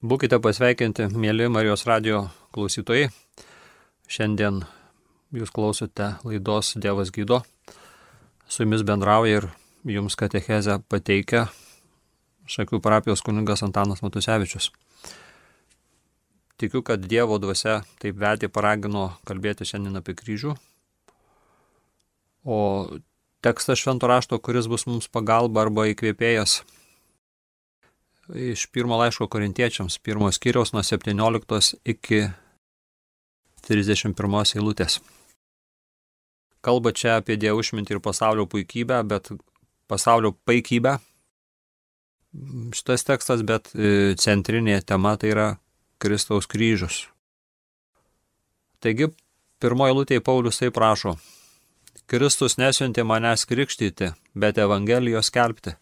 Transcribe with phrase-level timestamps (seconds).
[0.00, 2.22] Būkite pasveikinti, mėly Marijos radio
[2.56, 3.10] klausytojai.
[4.08, 4.62] Šiandien
[5.36, 7.42] jūs klausote laidos Dievas gydo.
[8.48, 9.48] Su jumis bendrauja ir
[9.84, 11.50] jums katechezę pateikia
[12.48, 14.70] Šakių parapijos kuningas Antanas Matusevičius.
[16.56, 20.56] Tikiu, kad Dievo dvasia taip vedė paragino kalbėti šiandien apie kryžių.
[22.48, 22.58] O
[23.44, 26.62] tekstas švento rašto, kuris bus mums pagalba arba įkvėpėjas
[28.34, 32.26] iš pirmo laiško korintiečiams, pirmo skyriaus nuo 17 iki
[33.66, 35.00] 31 eilutės.
[36.60, 39.30] Kalba čia apie Dievo išmintį ir pasaulio puikybę, bet
[39.88, 40.98] pasaulio paikybę.
[42.76, 45.48] Šitas tekstas, bet e, centrinė tema tai yra
[45.98, 47.08] Kristaus kryžius.
[48.80, 49.10] Taigi,
[49.60, 51.16] pirmoji lūtėje Paulius taip prašo.
[52.10, 55.74] Kristus nesiuntė manęs krikštyti, bet Evangelijos kelbti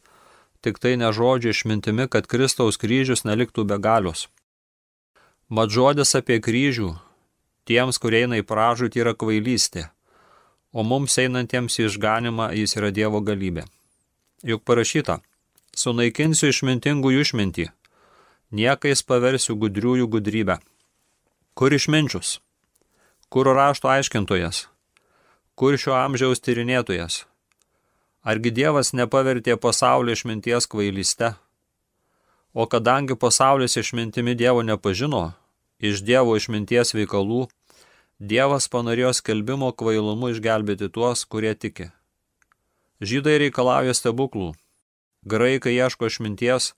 [0.60, 4.26] tik tai ne žodžio išmintimi, kad Kristaus kryžius neliktų be galios.
[5.48, 6.92] Mat žodis apie kryžių
[7.68, 9.88] tiems, kurie eina į pražūtį, yra kvailystė,
[10.72, 13.64] o mums einantiems į išganimą jis yra Dievo galybė.
[14.44, 15.20] Juk parašyta,
[15.76, 17.68] sunaikinsiu išmintingųjų išmintį,
[18.54, 20.58] niekais paversiu gudriųjų gudrybę.
[21.58, 22.38] Kur išminčius?
[23.28, 24.66] Kur rašto aiškintojas?
[25.58, 27.24] Kur šio amžiaus tyrinėtojas?
[28.28, 31.30] Argi Dievas nepavertė pasaulio išminties kvailystę?
[32.52, 35.20] O kadangi pasaulis išmintimi Dievo nepažino,
[35.80, 37.46] iš Dievo išminties veikalų,
[38.32, 41.86] Dievas panorėjo skelbimo kvailumu išgelbėti tuos, kurie tiki.
[43.00, 44.50] Žydai reikalauja stebuklų,
[45.24, 46.74] graikai ieško išminties,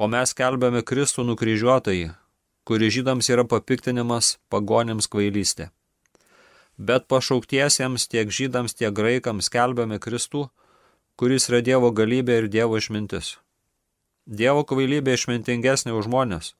[0.00, 2.14] o mes kelbėme Kristų nukryžiuotąjį,
[2.64, 5.68] kuri žydams yra papiktinimas, pagonims kvailystė.
[6.80, 10.48] Bet pašauktiesiems tiek žydams, tiek graikams kelbėme Kristų,
[11.20, 13.34] kuris yra Dievo galybė ir Dievo išmintis.
[14.24, 16.54] Dievo kvailybė išmintingesnė už žmonės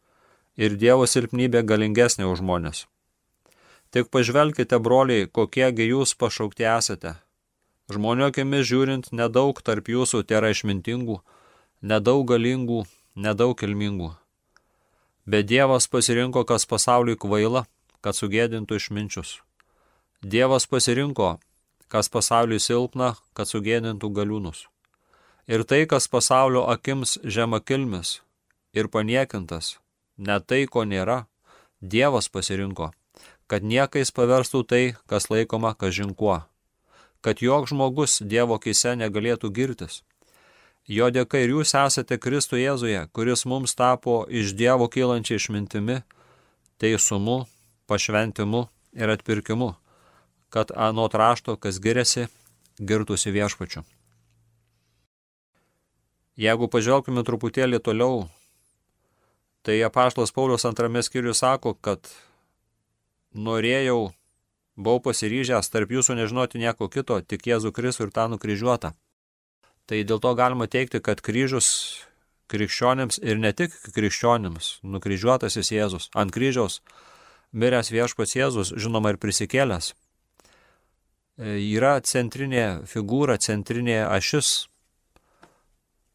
[0.61, 2.83] ir Dievo silpnybė galingesnė už žmonės.
[3.89, 7.15] Tik pažvelkite, broliai, kokiegi jūs pašaukti esate.
[7.89, 11.17] Žmonių akimis žiūrint, nedaug tarp jūsų tėra išmintingų,
[11.81, 12.85] nedaug galingų,
[13.17, 14.13] nedaug kilmingų.
[15.25, 17.65] Bet Dievas pasirinko, kas pasauliui kvaila,
[18.05, 19.39] kad sugėdintų išminčius.
[20.21, 21.39] Dievas pasirinko,
[21.91, 24.69] kas pasauliui silpna, kad sugėdintų galiūnus.
[25.51, 28.21] Ir tai, kas pasaulio akims žema kilmis
[28.73, 29.79] ir paniekintas,
[30.17, 31.25] ne tai, ko nėra,
[31.81, 32.91] Dievas pasirinko,
[33.49, 36.43] kad niekais paverstų tai, kas laikoma kažinkuo,
[37.25, 40.03] kad jok žmogus Dievo kise negalėtų girtis.
[40.85, 46.03] Jo dėka ir jūs esate Kristų Jėzuje, kuris mums tapo iš Dievo kylančiai išmintimi,
[46.79, 47.47] teisumu,
[47.89, 49.75] pašventimu ir atpirkimu
[50.51, 52.27] kad anot rašto, kas giriasi,
[52.79, 53.85] girtusi viešpačiu.
[56.41, 58.25] Jeigu pažvelgtume truputėlį toliau,
[59.63, 62.09] tai apaštalas Paulius antrame skyriuje sako, kad
[63.37, 64.13] norėjau,
[64.81, 68.95] buvau pasiryžęs tarp jūsų nežinoti nieko kito, tik Jėzų Kristų ir tą nukryžiuotą.
[69.91, 71.69] Tai dėl to galima teikti, kad kryžius
[72.51, 76.81] krikščionėms ir ne tik krikščionėms, nukryžiuotasis Jėzus ant kryžiaus,
[77.53, 79.93] miręs viešpats Jėzus, žinoma ir prisikėlęs,
[81.41, 84.69] yra centrinė figūra, centrinė ašis.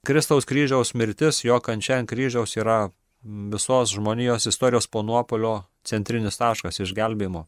[0.06, 2.92] Kristaus kryžiaus mirtis, jo kančia ant kryžiaus yra
[3.26, 7.48] visos žmonijos istorijos po nuopolio centrinis taškas išgelbėjimo.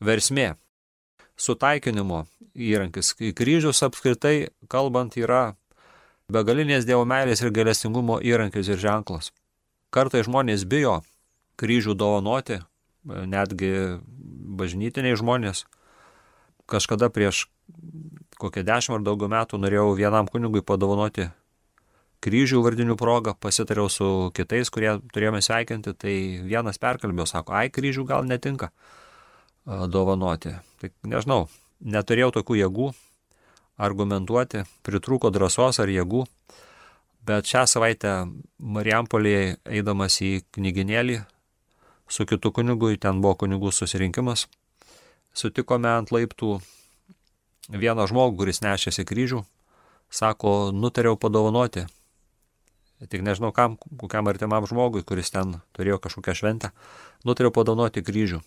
[0.00, 0.54] Versmė.
[1.36, 2.24] Sutaikinimo
[2.54, 3.12] įrankis.
[3.36, 5.54] Kryžius apskritai kalbant yra
[6.32, 9.32] begalinės dievo meilės ir galestingumo įrankis ir ženklas.
[9.92, 11.00] Kartai žmonės bijo
[11.60, 12.62] kryžių dovanoti,
[13.04, 13.72] netgi
[14.56, 15.66] bažnytiniai žmonės
[16.72, 17.46] kažkada prieš
[18.40, 21.28] kokią dešimt ar daugiau metų norėjau vienam kunigui padovanoti
[22.22, 26.14] kryžių vardinių progą, pasitariau su kitais, kurie turėjome sveikinti, tai
[26.46, 28.70] vienas perkalbėjo, sako, ai, kryžių gal netinka
[29.66, 30.54] dovanoti.
[30.78, 31.46] Tai nežinau,
[31.82, 32.92] neturėjau tokių jėgų
[33.82, 36.24] argumentuoti, pritrūko drąsos ar jėgų,
[37.26, 38.14] bet šią savaitę
[38.58, 41.22] Marijampolėje eidamas į knyginėlį
[42.12, 44.46] su kitu kunigui, ten buvo kunigų susirinkimas,
[45.36, 46.60] sutikome ant laiptų
[47.72, 49.42] vieną žmogų, kuris nešėsi kryžių,
[50.12, 51.86] sako, nutariau padovanoti.
[53.02, 56.70] Tik nežinau kam, kokiam artimam žmogui, kuris ten turėjo kažkokią šventę,
[57.26, 58.42] nutariau padovanoti kryžių.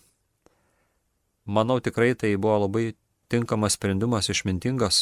[1.45, 2.93] Manau, tikrai tai buvo labai
[3.29, 5.01] tinkamas sprendimas, išmintingas,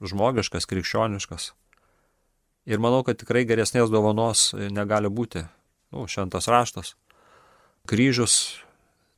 [0.00, 1.50] žmogiškas, krikščioniškas.
[2.70, 5.46] Ir manau, kad tikrai geresnės dovanos negali būti.
[5.90, 6.94] Nu, šventas raštas.
[7.90, 8.62] Kryžius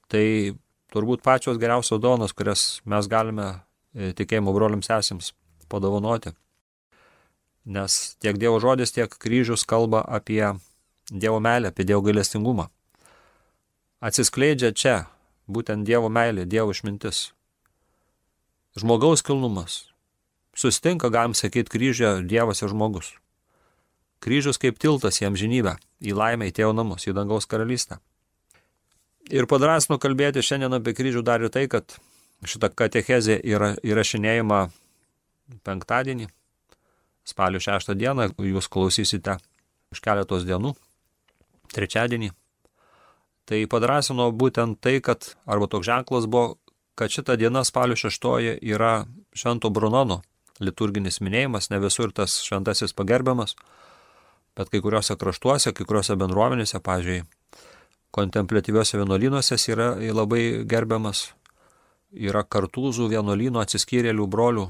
[0.09, 0.55] tai
[0.93, 5.33] turbūt pačios geriausios dovanos, kurias mes galime e, tikėjimo broliams sesėms
[5.73, 6.35] padovanoti.
[7.65, 10.43] Nes tiek Dievo žodis, tiek kryžius kalba apie
[11.11, 12.69] Dievo meilę, apie Dievo gailestingumą.
[14.03, 14.97] Atsiskleidžia čia
[15.47, 17.31] būtent Dievo meilė, Dievo išmintis.
[18.79, 19.87] Žmogaus kilnumas.
[20.57, 23.15] Sustinka, galim sakyti, kryžė Dievas ir žmogus.
[24.23, 27.99] Kryžius kaip tiltas į amžinybę, į laimę, į tėvo namus, į dangaus karalystę.
[29.31, 31.95] Ir padrasnu kalbėti šiandien apie kryžių dar ir tai, kad
[32.43, 34.65] šitą katechezę yra įrašinėjama
[35.67, 36.27] penktadienį,
[37.29, 39.39] spalio 6 dieną, jūs klausysite
[39.95, 40.75] už keletos dienų,
[41.75, 42.33] trečiadienį.
[43.47, 46.57] Tai padrasino būtent tai, kad, arba toks ženklas buvo,
[46.99, 48.27] kad šita diena spalio 6
[48.59, 49.05] yra
[49.35, 50.23] Švento Brunono
[50.61, 53.57] liturginis minėjimas, ne visur tas šventasis pagerbiamas,
[54.57, 57.27] bet kai kuriuose kraštuose, kai kuriuose bendruomenėse, pažiūrėjau,
[58.13, 61.31] kontemplatyviuose vienuolynuose yra labai gerbiamas,
[62.13, 64.67] yra kartūzų vienuolyno atsiskyrėlių brolių,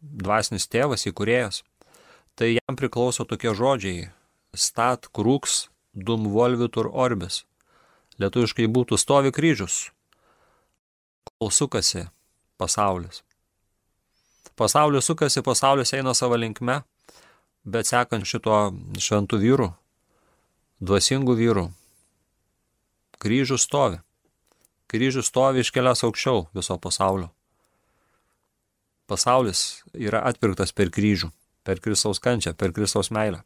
[0.00, 1.62] dvasinis tėvas, įkurėjas.
[2.34, 4.10] Tai jam priklauso tokie žodžiai-
[4.66, 7.44] stat krūks dum volvitur orbis.
[8.18, 9.90] Lietuviškai būtų stovi kryžius,
[11.38, 12.08] kol sukasi
[12.58, 13.22] pasaulis.
[14.56, 16.82] Pasaulis sukasi, pasaulis eina savo linkme,
[17.64, 19.68] bet sekant šito šventų vyrų,
[20.80, 21.72] dvasingų vyrų,
[23.22, 24.00] kryžius stovi.
[24.90, 27.30] Kryžius stovi iškelias aukščiau viso pasaulio.
[29.06, 31.30] Pasaulis yra atpirktas per kryžių,
[31.62, 33.42] per Kristaus kančią, per Kristaus meilę.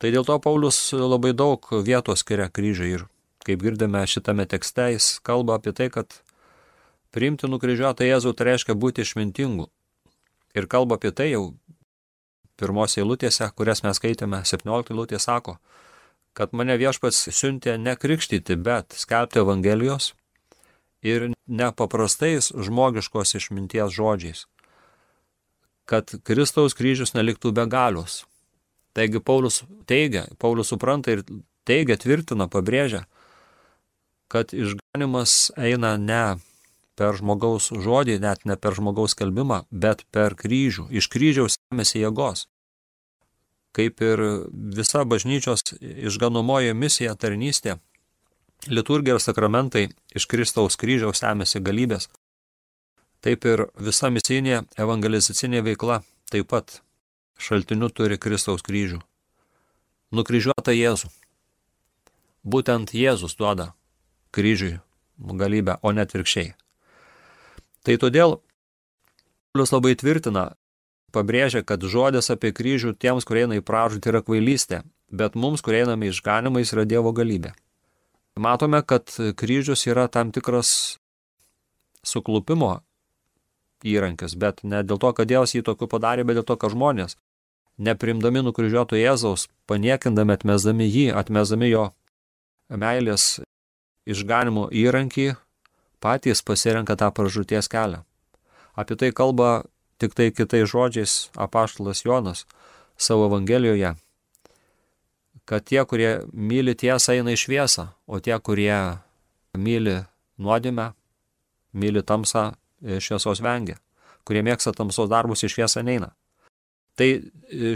[0.00, 3.06] Tai dėl to Paulius labai daug vietos skiria kryžiui ir,
[3.44, 6.16] kaip girdime šitame tekste, jis kalba apie tai, kad
[7.14, 9.68] priimti nukryžiuotą Jėzų tai reiškia būti išmintingu.
[10.56, 11.50] Ir kalba apie tai jau
[12.60, 15.58] pirmose eilutėse, kurias mes skaitėme, 17 eilutė sako,
[16.36, 20.12] kad mane viešpats siuntė ne krikštyti, bet skelbti Evangelijos
[21.02, 24.44] ir nepaprastais žmogiškos išminties žodžiais,
[25.88, 28.24] kad Kristaus kryžius neliktų be galios.
[28.94, 31.24] Taigi Paulius teigia, Paulius supranta ir
[31.66, 33.04] teigia, tvirtina, pabrėžia,
[34.30, 36.38] kad išganimas eina ne
[36.98, 40.88] per žmogaus žodį, net ne per žmogaus kalbimą, bet per kryžių.
[40.90, 42.46] Iš kryžiaus semėsi jėgos.
[43.76, 44.20] Kaip ir
[44.50, 47.76] visa bažnyčios išganomoji misija tarnystė,
[48.66, 49.84] liturgija ir sakramentai
[50.16, 52.08] iš Kristaus kryžiaus semėsi galybės.
[53.20, 56.00] Taip ir visa misijinė evangelizacinė veikla
[56.32, 56.80] taip pat
[57.38, 59.00] šaltiniu turi Kristaus kryžių.
[60.10, 61.10] Nukryžiuota Jėzų.
[62.42, 63.74] Būtent Jėzus duoda
[64.34, 64.78] kryžiui
[65.20, 66.54] galybę, o net virkščiai.
[67.84, 68.38] Tai todėl
[69.50, 70.54] Paulius labai tvirtina,
[71.12, 75.84] pabrėžia, kad žodis apie kryžių tiems, kurie eina į pražūtį, yra kvailystė, bet mums, kurie
[75.84, 77.54] einame išganimais, yra Dievo galybė.
[78.40, 81.00] Matome, kad kryžius yra tam tikras
[82.06, 82.80] suklupimo
[83.84, 87.16] įrankis, bet ne dėl to, kad Dievas jį tokiu padarė, bet dėl to, kad žmonės,
[87.80, 91.86] neprimdami nukryžiuoto Jėzaus, paniekindami, atmesdami jį, atmesdami jo
[92.70, 93.40] meilės
[94.08, 95.34] išganimo įrankį,
[96.00, 98.04] patys pasirenka tą pražūties kelią.
[98.78, 99.64] Apie tai kalba
[100.00, 102.46] tik tai kitais žodžiais apaštalas Jonas
[103.00, 103.94] savo Evangelijoje,
[105.44, 109.00] kad tie, kurie myli tiesą, eina į šviesą, o tie, kurie
[109.56, 109.98] myli
[110.40, 110.90] nuodėmę,
[111.72, 113.78] myli tamsą, šviesos vengia,
[114.24, 116.12] kurie mėgsta tamsos darbus į šviesą neina.
[116.96, 117.08] Tai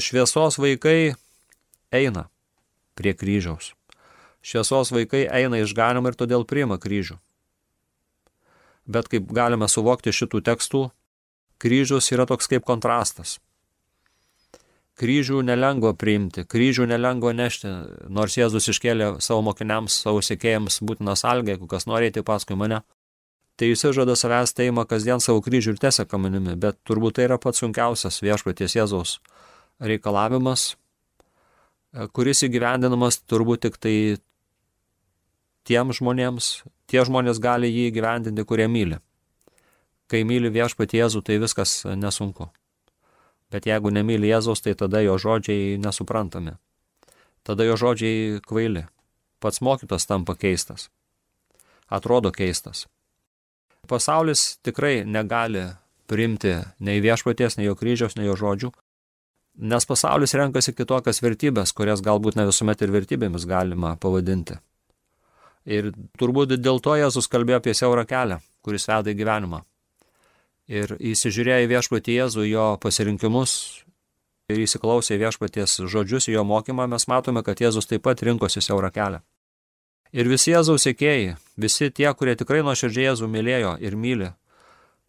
[0.05, 1.15] šviesos vaikai
[1.95, 2.29] eina
[2.95, 3.73] prie kryžiaus.
[4.45, 7.19] Šviesos vaikai eina išganimą ir todėl priima kryžių
[8.87, 10.85] bet kaip galime suvokti šitų tekstų,
[11.65, 13.39] kryžius yra toks kaip kontrastas.
[15.01, 17.71] Kryžių nelengva priimti, kryžių nelengva nešti,
[18.15, 22.85] nors Jėzus iškėlė savo mokiniams, savo sėkėjams būtiną sąlygą, jeigu kas norėtų paskui mane.
[23.59, 27.41] Tai jis žada savęs teima kasdien savo kryžių ir teseka manimi, bet turbūt tai yra
[27.43, 29.19] pats sunkiausias viešpaties Jėzaus
[29.83, 30.75] reikalavimas,
[32.15, 33.97] kuris įgyvendinamas turbūt tik tai
[35.67, 36.51] tiem žmonėms,
[36.91, 38.99] tie žmonės gali jį gyvendinti, kurie myli.
[40.11, 42.51] Kai myli viešpatį Jėzų, tai viskas nesunku.
[43.53, 46.57] Bet jeigu nemyli Jėzaus, tai tada jo žodžiai nesuprantami.
[47.45, 48.87] Tada jo žodžiai kvaili.
[49.41, 50.89] Pats mokytas tampa keistas.
[51.89, 52.87] Atrodo keistas.
[53.89, 55.67] Pasaulis tikrai negali
[56.09, 58.71] priimti nei viešpaties, nei jo kryžiaus, nei jo žodžių,
[59.71, 64.57] nes pasaulis renkasi kitokias vertybės, kurias galbūt ne visuomet ir vertybėmis galima pavadinti.
[65.65, 69.63] Ir turbūt dėl to Jėzus kalbėjo apie siaurą kelią, kuris veda į gyvenimą.
[70.71, 73.85] Ir įsižiūrėję į viešpatį Jėzų, jo pasirinkimus
[74.49, 78.63] ir įsiklausę į viešpaties žodžius, į jo mokymą, mes matome, kad Jėzus taip pat rinkosi
[78.65, 79.21] siaurą kelią.
[80.15, 84.31] Ir visi Jėzaus sėkėjai, visi tie, kurie tikrai nuoširdžiai Jėzų mylėjo ir myli,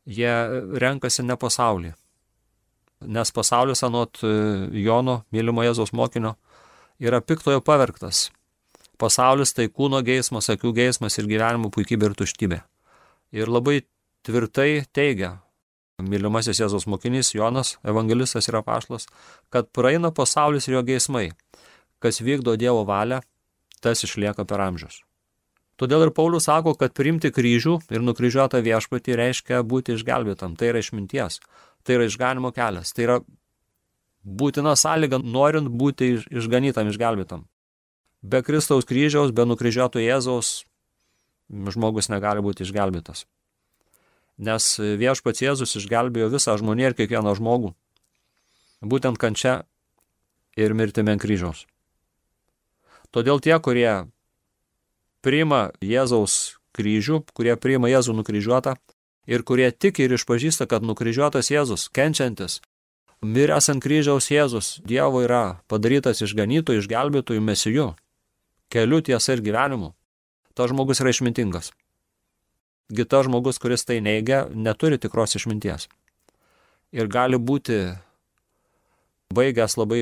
[0.06, 0.34] jie
[0.82, 1.94] renkasi ne pasaulį.
[3.06, 6.36] Nes pasaulis anot Jono, mylimo Jėzaus mokinio,
[7.00, 8.30] yra piktojo pavergtas.
[9.00, 12.62] Pasaulis tai kūno geismas, akių geismas ir gyvenimo puikybė ir tuštybė.
[13.36, 13.82] Ir labai
[14.26, 15.36] tvirtai teigia
[16.02, 19.08] mylimasis Jėzaus mokinys Jonas, evangelistas ir apaštas,
[19.54, 21.30] kad praeina pasaulis ir jo geismai.
[22.04, 23.22] Kas vykdo Dievo valią,
[23.82, 25.02] tas išlieka per amžius.
[25.80, 30.56] Todėl ir Paulius sako, kad priimti kryžių ir nukryžiuotą viešpatį reiškia būti išgelbėtam.
[30.56, 31.42] Tai yra išminties,
[31.84, 33.18] tai yra išganimo kelias, tai yra
[34.24, 37.44] būtina sąlyga norint būti išganytam, išgelbėtam.
[38.26, 40.64] Be Kristaus kryžiaus, be nukryžiuoto Jėzaus
[41.52, 43.26] žmogus negali būti išgelbėtas.
[44.38, 47.72] Nes viešpats Jėzus išgelbėjo visą žmoniją ir kiekvieną žmogų.
[48.84, 49.64] Būtent kančia
[50.60, 51.64] ir mirtimi ant kryžiaus.
[53.16, 54.12] Todėl tie, kurie
[55.24, 58.76] priima Jėzaus kryžių, kurie priima Jėzų nukryžiuotą
[59.32, 62.60] ir kurie tiki ir išpažįsta, kad nukryžiuotas Jėzus, kenčiantis,
[63.24, 67.88] miręs ant kryžiaus Jėzus, Dievo yra padarytas išganytojų, išgelbėtojų mesijų,
[68.70, 69.94] keliu tiesa ir gyvenimu.
[70.56, 71.72] Tas žmogus yra išmintingas.
[72.94, 75.88] Gita žmogus, kuris tai neigia, neturi tikros išminties.
[76.96, 77.80] Ir gali būti
[79.36, 80.02] baigęs labai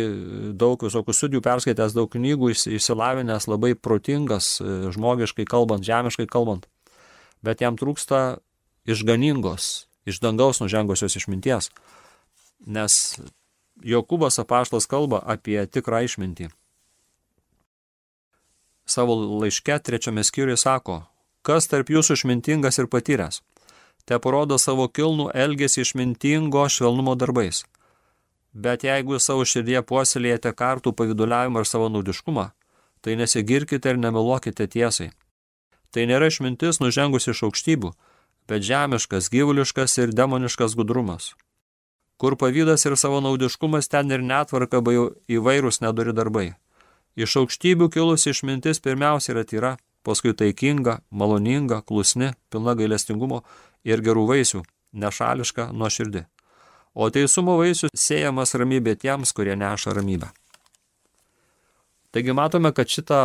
[0.60, 6.68] daug visokių studijų, perskaitęs daug knygų, išsilavinęs, labai protingas, žmogiškai kalbant, žemiškai kalbant.
[7.44, 8.44] Bet jam trūksta
[8.84, 11.72] išganingos, iš dangaus nužengusios išminties
[12.66, 13.20] nes
[13.84, 16.48] Jokūbas apaštas kalba apie tikrą išmintį.
[18.88, 21.02] Savo laiške trečiame skyriuje sako,
[21.44, 23.42] kas tarp jūsų išmintingas ir patyręs,
[24.08, 27.64] te parodo savo kilnų elgesį išmintingo švelnumo darbais.
[28.54, 32.50] Bet jeigu savo širdie puoselėjate kartų paviduliavimą ir savo naudiškumą,
[33.02, 35.12] tai nesigirkite ir nemeluokite tiesai.
[35.94, 37.92] Tai nėra išmintis nužengus iš aukštybių,
[38.48, 41.34] bet žemiškas, gyvuliškas ir demoniškas gudrumas.
[42.18, 46.54] Kur pavydas ir savo naudiškumas, ten ir netvarka bei įvairūs nedori darbai.
[47.18, 49.74] Iš aukštybių kilusi išmintis pirmiausia yra tyra,
[50.04, 53.42] paskui taikinga, maloninga, klusni, pilna gailestingumo
[53.88, 56.26] ir gerų vaisių, nešališka, nuoširdi.
[56.94, 60.30] O teisumo vaisių siejamas ramybė tiems, kurie neša ramybę.
[62.14, 63.22] Taigi matome, kad šitą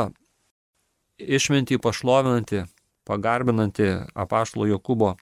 [1.21, 2.65] išmintį pašlovinantį,
[3.09, 5.17] pagarbinantį apaštalo Jokūbo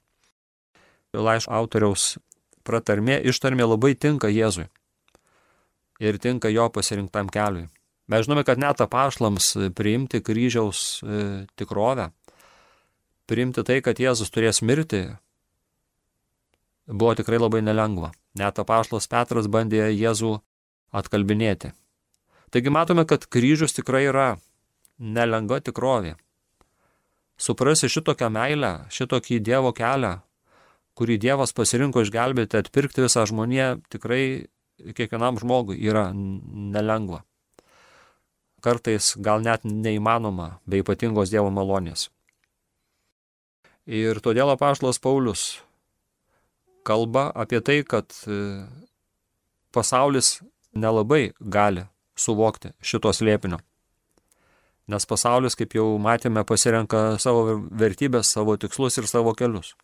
[1.17, 2.17] laiško autoriaus
[2.67, 4.69] pratarmė, ištarmė labai tinka Jėzui
[6.03, 7.67] ir tinka jo pasirinktam keliui.
[8.07, 12.11] Mes žinome, kad net apašlams priimti kryžiaus e, tikrovę,
[13.27, 15.09] priimti tai, kad Jėzus turės mirti,
[16.87, 18.13] buvo tikrai labai nelengva.
[18.39, 20.37] Net apašlas Petras bandė Jėzų
[20.95, 21.73] atkalbinėti.
[22.55, 24.29] Taigi matome, kad kryžius tikrai yra
[25.03, 26.15] nelengva tikrovė.
[27.37, 30.15] Suprasi šitokią meilę, šitokį Dievo kelią,
[30.97, 34.47] kurį Dievas pasirinko išgelbėti, atpirkti visą žmoniją, tikrai
[34.97, 37.27] kiekvienam žmogui yra nelengva.
[38.65, 42.09] Kartais gal net neįmanoma be ypatingos Dievo malonės.
[43.87, 45.45] Ir todėl apaštalas Paulius
[46.87, 48.65] kalba apie tai, kad e,
[49.75, 50.41] pasaulis
[50.75, 51.87] nelabai gali
[52.19, 53.61] suvokti šitos lėpinio.
[54.87, 59.75] Nes pasaulis, kaip jau matėme, pasirenka savo vertybės, savo tikslus ir savo kelius.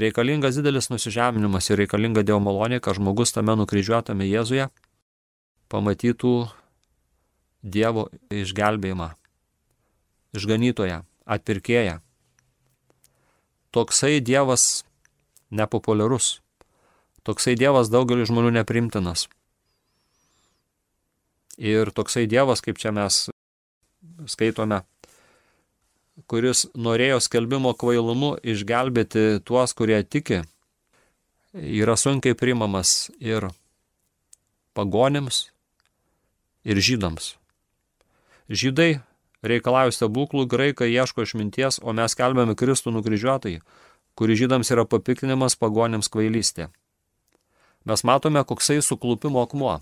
[0.00, 4.70] Reikalingas didelis nusižeminimas ir reikalinga Dievo malonė, kad žmogus tame nukryžiuotame Jėzuje
[5.72, 6.34] pamatytų
[7.64, 9.08] Dievo išgelbėjimą,
[10.36, 12.00] išganytoją, atpirkėją.
[13.72, 14.84] Toksai Dievas
[15.48, 16.42] nepopuliarus,
[17.24, 19.26] toksai Dievas daugeliu žmonių neprimtinas.
[21.56, 23.28] Ir toksai Dievas, kaip čia mes
[24.28, 24.82] skaitome,
[26.30, 30.42] kuris norėjo skelbimo kvailumu išgelbėti tuos, kurie tiki,
[31.54, 33.48] yra sunkiai priimamas ir
[34.74, 35.48] pagonims,
[36.64, 37.34] ir žydams.
[38.48, 39.00] Žydai
[39.44, 43.58] reikalauja stebuklų, graikai ieško išminties, o mes kelbėme Kristų nukryžiuotai,
[44.16, 46.68] kuri žydams yra papiktinimas pagonims kvailystė.
[47.84, 49.80] Mes matome, koksai suklupimo akmuo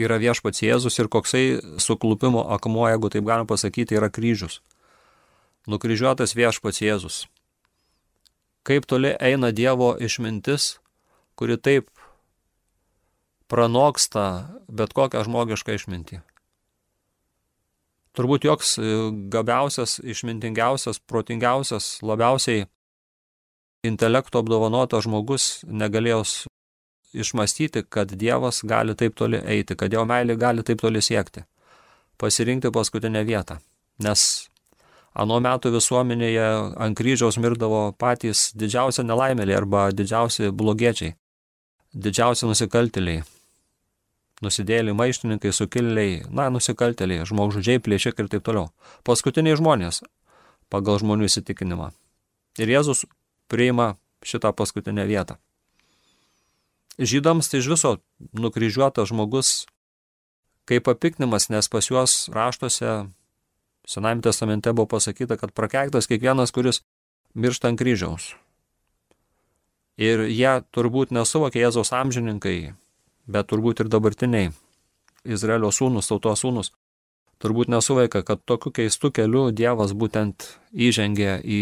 [0.00, 1.44] yra viešpats Jėzus ir koksai
[1.78, 4.60] suklupimo akmuo, jeigu taip galima pasakyti, yra kryžius.
[5.70, 7.24] Nukryžiuotas viešpats Jėzus.
[8.64, 10.78] Kaip toli eina Dievo išmintis,
[11.36, 11.90] kuri taip
[13.48, 14.26] pranoksta
[14.68, 16.22] bet kokią žmogišką išmintį.
[18.14, 18.94] Turbūt joks e,
[19.32, 22.68] gabiausias, išmintingiausias, protingiausias, labiausiai
[23.84, 26.22] intelekto apdovanotas žmogus negalėjo
[27.14, 31.44] išmastyti, kad Dievas gali taip toli eiti, kad Dievo meilė gali taip toli siekti.
[32.18, 33.58] Pasirinkti paskutinę vietą.
[34.02, 34.48] Nes
[35.14, 36.48] anu metu visuomenėje
[36.86, 41.14] ant kryžiaus mirdavo patys didžiausi nelaimėliai arba didžiausi blogiečiai,
[41.94, 43.22] didžiausi nusikaltėliai,
[44.44, 48.68] nusidėliai, maištininkai, sukilėliai, na, nusikaltėliai, žmogžudžiai, plėšikai ir taip toliau.
[49.08, 50.02] Paskutiniai žmonės
[50.72, 51.90] pagal žmonių įsitikinimą.
[52.60, 53.04] Ir Jėzus
[53.50, 55.38] priima šitą paskutinę vietą.
[56.98, 57.96] Žydams tai iš viso
[58.38, 59.64] nukryžiuotas žmogus
[60.70, 63.04] kaip papiknimas, nes pas juos raštuose
[63.84, 66.80] Senajame testamente buvo pasakyta, kad prakeiktas kiekvienas, kuris
[67.36, 68.30] miršta ant kryžiaus.
[70.00, 72.72] Ir jie turbūt nesuvokė Jėzaus amžininkai,
[73.26, 74.52] bet turbūt ir dabartiniai
[75.24, 76.72] Izraelio sūnus, tautos sūnus,
[77.40, 81.60] turbūt nesuveikia, kad tokiu keistu keliu Dievas būtent įžengė į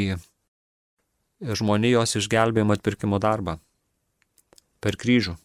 [1.42, 3.58] žmonijos išgelbėjimo atpirkimo darbą.
[4.82, 5.36] Per kryžių,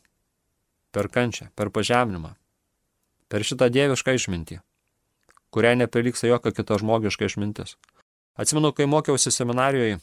[0.93, 2.33] per kančią, per pažeminimą,
[3.29, 4.61] per šitą dievišką išmintį
[5.57, 7.77] kuriai neprilyksta jokia kita žmogiška išmintis.
[8.37, 9.99] Atsimenu, kai mokiausi seminarijoje,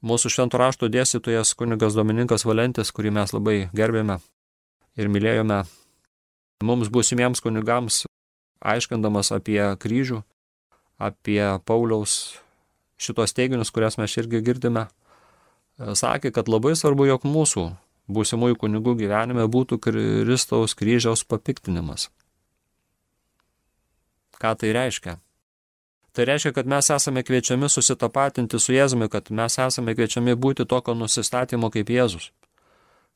[0.00, 4.20] mūsų šventų rašto dėstytojas kunigas Dominikas Valentis, kurį mes labai gerbėme
[4.98, 5.62] ir mylėjome,
[6.66, 8.04] mums būsimiems kunigams,
[8.60, 10.22] aiškindamas apie kryžių,
[11.00, 12.40] apie Pauliaus
[13.00, 14.88] šitos teiginius, kurias mes irgi girdime,
[15.78, 17.70] sakė, kad labai svarbu, jog mūsų
[18.10, 22.10] būsimųjų kunigų gyvenime būtų Kristaus kryžiaus papiktinimas.
[24.40, 25.18] Ką tai reiškia?
[26.16, 30.96] Tai reiškia, kad mes esame kviečiami susitapatinti su Jėzumi, kad mes esame kviečiami būti tokio
[30.98, 32.30] nusistatymo kaip Jėzus.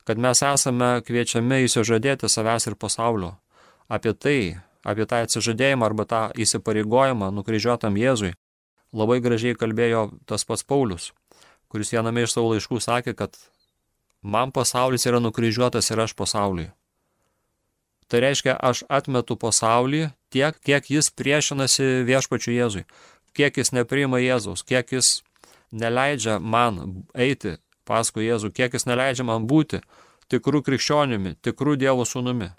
[0.05, 3.35] Kad mes esame kviečiami įsižadėti savęs ir pasaulio.
[3.89, 4.39] Apie tai,
[4.85, 8.35] apie tą atsižadėjimą arba tą įsipareigojimą nukryžiuotam Jėzui
[8.95, 11.11] labai gražiai kalbėjo tas pats Paulius,
[11.71, 13.35] kuris viename iš savo laiškų sakė, kad
[14.21, 16.69] man pasaulis yra nukryžiuotas ir aš pasauliui.
[18.05, 22.85] Tai reiškia, aš atmetu pasaulį tiek, kiek jis priešinasi viešpačiu Jėzui,
[23.33, 25.23] kiek jis nepriima Jėzaus, kiek jis
[25.73, 29.81] neleidžia man eiti paskui Jėzų, kiek jis neleidžia man būti
[30.31, 32.51] tikrų krikščionimi, tikrų Dievo sūnumi.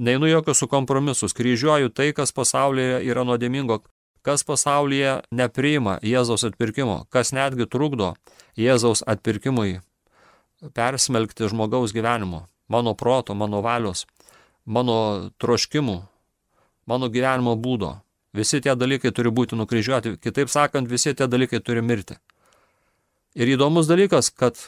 [0.00, 3.80] Neinu jokius su kompromisus, kryžiuoju tai, kas pasaulyje yra nuodėmingo,
[4.24, 8.14] kas pasaulyje nepriima Jėzaus atpirkimo, kas netgi trukdo
[8.56, 9.80] Jėzaus atpirkimui
[10.76, 14.06] persmelkti žmogaus gyvenimo, mano proto, mano valios
[14.70, 15.98] mano troškimų,
[16.86, 17.98] mano gyvenimo būdo.
[18.36, 20.16] Visi tie dalykai turi būti nukryžiuoti.
[20.22, 22.14] Kitaip sakant, visi tie dalykai turi mirti.
[23.38, 24.58] Ir įdomus dalykas, kad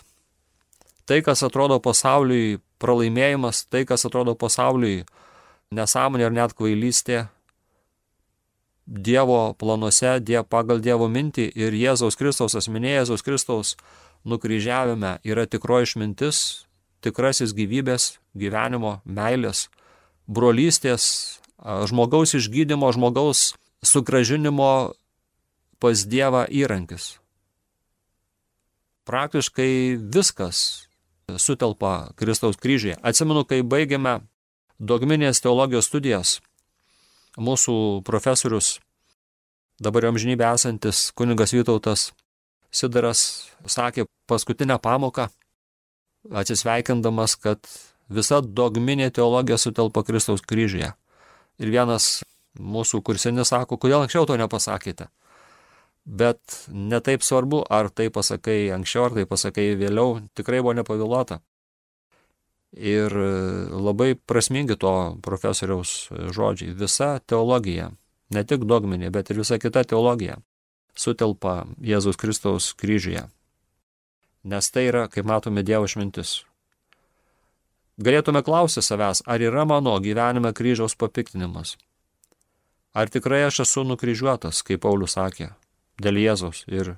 [1.08, 5.02] tai, kas atrodo pasauliui pralaimėjimas, tai, kas atrodo pasauliui
[5.74, 7.26] nesąmonė ar net kvailystė,
[8.82, 13.76] Dievo planuose, die, pagal Dievo mintį ir Jėzaus Kristaus asmenė Jėzaus Kristaus
[14.26, 16.40] nukryžiavime yra tikroji išmintis,
[17.00, 19.68] tikrasis gyvybės, gyvenimo, meilės,
[20.26, 21.06] brolystės,
[21.62, 23.52] žmogaus išgydymo, žmogaus
[23.86, 24.92] sugražinimo
[25.78, 27.21] pas Dievą įrankis.
[29.08, 30.86] Praktiškai viskas
[31.38, 32.96] sutelpa Kristaus kryžiuje.
[33.02, 34.20] Atsimenu, kai baigėme
[34.78, 36.36] dogminės teologijos studijas,
[37.38, 38.76] mūsų profesorius,
[39.82, 42.10] dabar amžinybė esantis kuningas Vytautas
[42.72, 45.28] Sidaras, sakė paskutinę pamoką,
[46.32, 47.66] atsisveikindamas, kad
[48.12, 50.90] Visa dogminė teologija sutelpa Kristaus kryžiuje.
[51.62, 52.22] Ir vienas
[52.58, 55.08] mūsų kursinis sako, kodėl anksčiau to nepasakėte.
[56.04, 61.38] Bet netaip svarbu, ar tai pasakai anksčiau, ar tai pasakai vėliau, tikrai buvo nepavėluota.
[62.72, 63.12] Ir
[63.70, 66.72] labai prasmingi to profesoriaus žodžiai.
[66.74, 67.92] Visa teologija,
[68.32, 70.40] ne tik dogminė, bet ir visa kita teologija
[70.96, 73.26] sutelpa Jėzus Kristaus kryžiuje.
[74.42, 76.42] Nes tai yra, kaip matome, Dievo išmintis.
[78.02, 81.76] Galėtume klausyti savęs, ar yra mano gyvenime kryžiaus papiktinimas.
[82.92, 85.52] Ar tikrai aš esu nukryžiuotas, kaip Paulius sakė,
[86.02, 86.96] dėl Jėzaus ir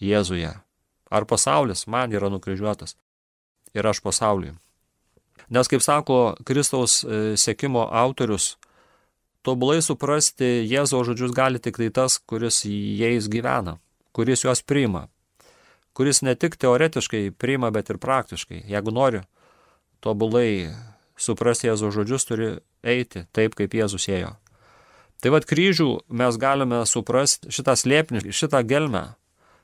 [0.00, 0.54] Jėzuje.
[1.10, 2.96] Ar pasaulis man yra nukryžiuotas
[3.74, 4.54] ir aš pasauliui.
[5.50, 8.54] Nes, kaip sako Kristaus e, sėkimo autorius,
[9.46, 13.78] tobulai suprasti Jėzaus žodžius gali tik tai tas, kuris jais gyvena,
[14.14, 15.08] kuris juos priima,
[15.96, 18.62] kuris ne tik teoretiškai priima, bet ir praktiškai.
[18.70, 19.24] Jeigu nori
[20.04, 20.70] tobulai
[21.18, 22.52] suprasti Jėzaus žodžius, turi
[22.86, 24.36] eiti taip, kaip Jėzus ėjo.
[25.20, 29.04] Tai vad kryžių mes galime suprasti šitą slėpnį, šitą gelmę,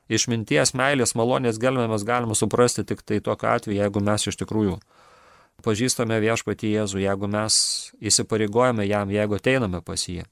[0.09, 4.77] išminties, meilės, malonės gelmę mes galime suprasti tik tai tokiu atveju, jeigu mes iš tikrųjų
[5.65, 7.55] pažįstame viešpatį Jėzų, jeigu mes
[7.97, 10.27] įsipareigojame jam, jeigu ateiname pas jį.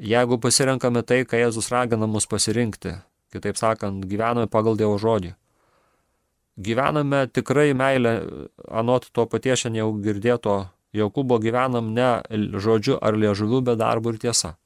[0.00, 2.96] Jeigu pasirenkame tai, ką Jėzus ragina mus pasirinkti,
[3.34, 5.36] kitaip sakant, gyvename pagal Dievo žodį
[6.56, 8.12] gyvename tikrai meilę,
[8.68, 10.56] anot to paties šiandien jau girdėto
[10.92, 12.20] Jokūbo gyvenam ne
[12.60, 14.56] žodžiu ar liežuviu, bet darbu ir tiesa.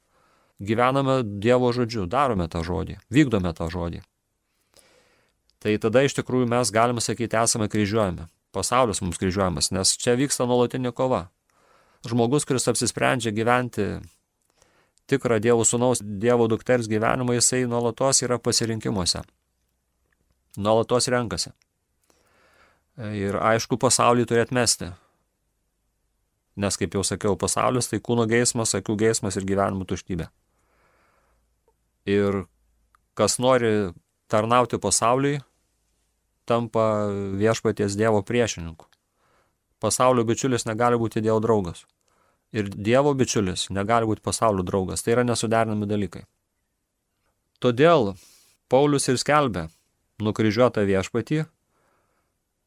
[0.58, 4.02] Gyvename Dievo žodžiu, darome tą žodį, vykdome tą žodį.
[5.62, 8.26] Tai tada iš tikrųjų mes galime sakyti, esame kryžiuojami.
[8.56, 11.28] Pasaulis mums kryžiuojamas, nes čia vyksta nuolatinė kova.
[12.06, 14.00] žmogus, kuris apsisprendžia gyventi
[15.10, 19.22] tikrą Dievo sūnaus, Dievo dukters gyvenimą, jisai nuolatos yra pasirinkimuose.
[20.56, 21.50] Nuolatos renkasi.
[22.96, 24.92] Ir aišku, pasaulį turi atmesti.
[26.56, 30.30] Nes, kaip jau sakiau, pasaulis tai kūno geismas, akių geismas ir gyvenimo tuštybė.
[32.08, 32.44] Ir
[33.18, 33.92] kas nori
[34.32, 35.42] tarnauti pasauliui,
[36.48, 38.88] tampa viešpaties Dievo priešininku.
[39.82, 41.84] Pasaulio bičiulis negali būti Dievo draugas
[42.56, 45.02] ir Dievo bičiulis negali būti pasaulio draugas.
[45.02, 46.24] Tai yra nesuderinami dalykai.
[47.60, 48.14] Todėl
[48.70, 49.66] Paulius ir skelbė
[50.22, 51.44] nukryžiuotą viešpatį,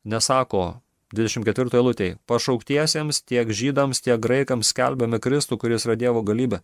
[0.10, 0.82] nesako
[1.16, 6.62] 24 eilutėje, pašauktiesiems tiek žydams, tiek graikams skelbiame Kristų, kuris yra Dievo galybė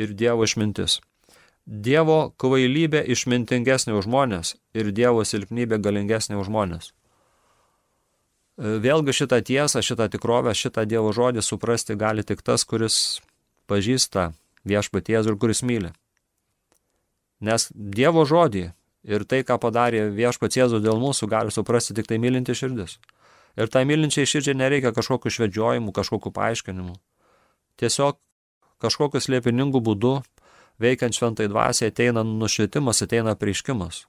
[0.00, 1.00] ir Dievo išmintis.
[1.64, 6.92] Dievo kvailybė išmintingesnė už žmonės ir Dievo silpnybė galingesnė už žmonės.
[8.56, 13.20] Vėlgi šitą tiesą, šitą tikrovę, šitą Dievo žodį suprasti gali tik tas, kuris
[13.66, 14.30] pažįsta
[14.64, 15.90] viešpaties ir kuris myli.
[17.40, 18.68] Nes Dievo žodį
[19.04, 23.00] ir tai, ką padarė viešpats Jėzus dėl mūsų, gali suprasti tik tai mylinti širdis.
[23.54, 26.96] Ir tai mylinčiai širdžiai nereikia kažkokių švedžiojimų, kažkokių paaiškinimų.
[27.78, 28.18] Tiesiog
[28.82, 30.16] kažkokiu slėpiningų būdu,
[30.82, 34.04] veikiant šventai dvasiai, ateina nušvietimas, ateina prieškimas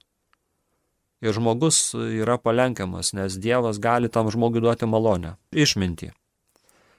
[1.20, 6.12] ir žmogus yra palenkiamas, nes Dievas gali tam žmogui duoti malonę, išmintį.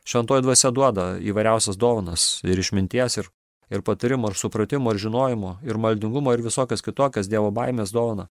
[0.07, 3.29] Šventoji dvasia duoda įvairiausias dovanas ir išminties, ir,
[3.69, 8.29] ir patirimo, ir supratimo, ir žinojimo, ir maldingumo, ir visokias kitokias Dievo baimės dovana.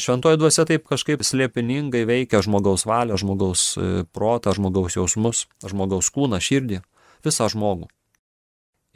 [0.00, 6.40] Šventoji dvasia taip kažkaip slėpiningai veikia žmogaus valią, žmogaus e, protą, žmogaus jausmus, žmogaus kūną,
[6.42, 6.80] širdį,
[7.26, 7.88] visą žmogų.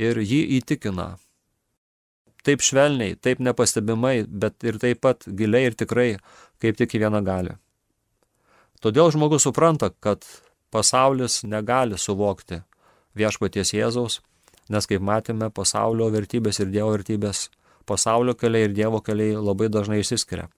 [0.01, 1.15] Ir jį įtikina,
[2.47, 6.11] taip švelniai, taip nepastebimai, bet ir taip pat giliai ir tikrai,
[6.63, 7.57] kaip tik į vieną gali.
[8.81, 10.25] Todėl žmogus supranta, kad
[10.73, 12.63] pasaulis negali suvokti
[13.19, 14.21] viešpaties Jėzaus,
[14.73, 17.51] nes kaip matėme, pasaulio vertybės ir Dievo vertybės,
[17.85, 20.49] pasaulio keliai ir Dievo keliai labai dažnai išsiskiria.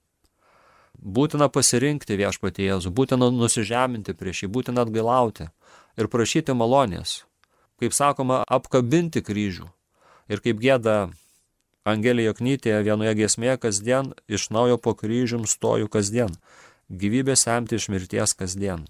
[0.93, 5.49] Būtina pasirinkti viešpatį Jėzų, būtina nusižeminti prieš jį, būtina atgailauti
[5.97, 7.23] ir prašyti malonės.
[7.81, 9.67] Kaip sakoma, apkabinti kryžių.
[10.31, 11.11] Ir kaip gėda
[11.83, 16.31] Angelė Joknytė vienoje giesmėje kasdien iš naujo po kryžium stoju kasdien,
[16.87, 18.85] gyvybė semti iš mirties kasdien.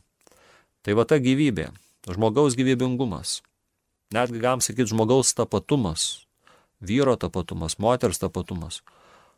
[0.85, 1.71] Tai va ta gyvybė,
[2.05, 3.39] žmogaus gyvybingumas,
[4.13, 6.27] netgi galim sakyti žmogaus tapatumas,
[6.83, 8.83] vyro tapatumas, moters tapatumas,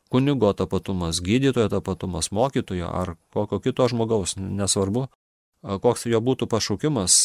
[0.10, 5.08] kunigo tapatumas, gydytojo tapatumas, mokytojo ar kokio kito žmogaus, nesvarbu,
[5.82, 7.18] koks jo būtų pašaukimas,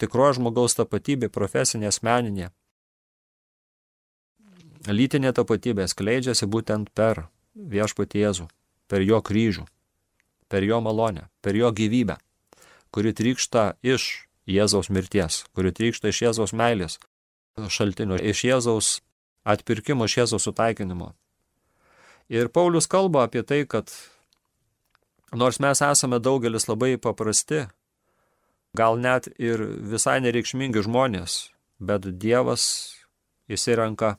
[0.00, 2.50] tikroji žmogaus tapatybė, profesinė, asmeninė,
[4.88, 8.48] lytinė tapatybė skleidžiasi būtent per viešpatį Jėzų,
[8.88, 9.66] per jo kryžių,
[10.48, 12.16] per jo malonę, per jo gyvybę,
[12.90, 16.98] kuri trykšta iš Jėzaus mirties, kuri trykšta iš Jėzaus meilės
[17.68, 19.00] šaltinio, iš Jėzaus
[19.44, 21.12] atpirkimo, iš Jėzaus sutaikinimo.
[22.28, 23.90] Ir Paulius kalba apie tai, kad
[25.32, 27.66] nors mes esame daugelis labai paprasti,
[28.76, 32.64] gal net ir visai nereikšmingi žmonės, bet Dievas
[33.52, 34.16] įsirenka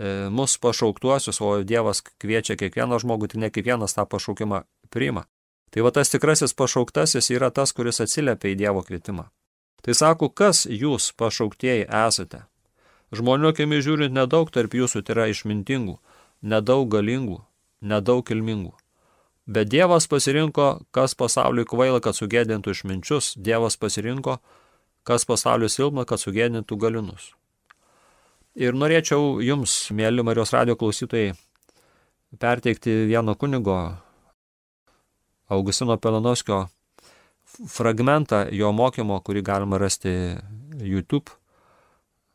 [0.00, 5.26] E, mus pašauktuosius, o Dievas kviečia kiekvieną žmogų, tai ne kiekvienas tą pašaukimą priima.
[5.70, 9.26] Tai va tas tikrasis pašauktasis yra tas, kuris atsiliepia į Dievo kvietimą.
[9.84, 12.46] Tai sako, kas jūs pašauktieji esate?
[13.12, 15.98] Žmonių akimi žiūrint nedaug tarp jūsų tai yra išmintingų,
[16.42, 17.40] nedaug galingų,
[17.80, 18.72] nedaug kilmingų.
[19.50, 24.38] Bet Dievas pasirinko, kas pasauliui kvaila, kad sugėdintų išminčius, Dievas pasirinko,
[25.02, 27.32] kas pasauliui silpna, kad sugėdintų galinus.
[28.54, 31.32] Ir norėčiau jums, mėly Marijos radio klausytojai,
[32.38, 33.78] perteikti vieno kunigo
[35.50, 36.68] Augustino Pelanovskio
[37.70, 40.12] fragmentą jo mokymo, kurį galima rasti
[40.78, 41.39] YouTube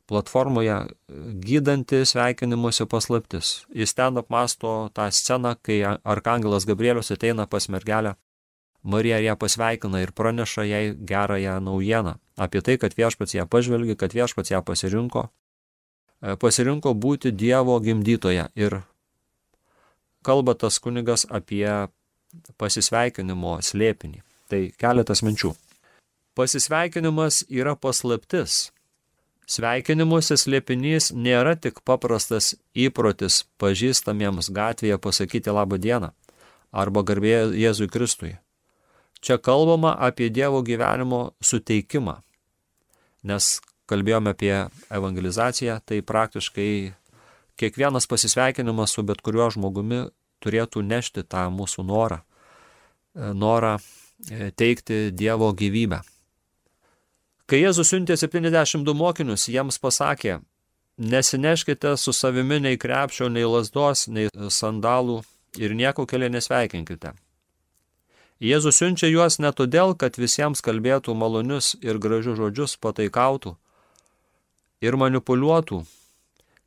[0.08, 0.76] platformoje,
[1.46, 3.66] gydanti sveikinimuose paslaptis.
[3.74, 8.16] Jis ten apmasto tą sceną, kai Arkangelas Gabrielius ateina pas mergelę.
[8.84, 14.14] Marija ją pasveikina ir praneša jai gerąją naujieną apie tai, kad viešpats ją pažvelgi, kad
[14.14, 15.30] viešpats ją pasirinko
[16.26, 18.80] E, pasirinko būti Dievo gimdytoje ir
[20.26, 21.68] kalba tas kunigas apie
[22.60, 24.24] pasisveikinimo slėpinį.
[24.50, 25.56] Tai keletas minčių.
[26.38, 28.70] Pasisveikinimas yra paslaptis.
[29.46, 36.10] Sveikinimuose slėpinys nėra tik paprastas įprotis pažįstamiems gatvėje pasakyti labą dieną
[36.74, 38.34] arba garbė Jėzui Kristui.
[39.22, 42.18] Čia kalbama apie Dievo gyvenimo suteikimą,
[43.26, 44.54] nes kalbėjome apie
[44.90, 46.70] evangelizaciją, tai praktiškai
[47.58, 50.08] kiekvienas pasisveikinimas su bet kuriuo žmogumi
[50.44, 52.20] turėtų nešti tą mūsų norą,
[53.14, 56.02] norą e, teikti Dievo gyvybę.
[57.46, 60.40] Kai Jėzus siuntė 72 mokinius, jiems pasakė,
[60.98, 65.20] nesineškite su savimi nei krepšio, nei lasdos, nei sandalų
[65.62, 67.14] ir nieko keliai nesveikinkite.
[68.42, 73.54] Jėzus siunčia juos ne todėl, kad visiems kalbėtų malonius ir gražius žodžius pataikautų
[74.82, 75.86] ir manipuliuotų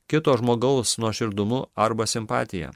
[0.09, 2.71] kito žmogaus nuoširdumu arba simpatija.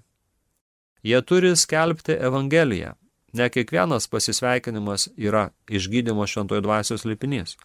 [1.03, 2.97] Jie turi skelbti Evangeliją.
[3.33, 7.57] Ne kiekvienas pasisveikinimas yra išgydymo šventojo dvasios lipinys.